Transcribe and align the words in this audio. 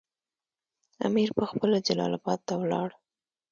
امیر 1.07 1.29
پخپله 1.39 1.77
جلال 1.87 2.11
اباد 2.19 2.39
ته 2.47 2.53
ولاړ. 2.61 2.89